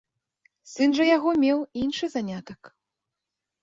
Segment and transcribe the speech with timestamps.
[0.71, 2.77] Сын жа яго меў іншы занятак.